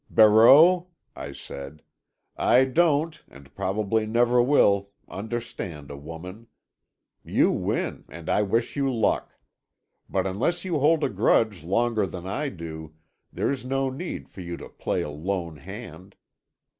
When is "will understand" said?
4.41-5.91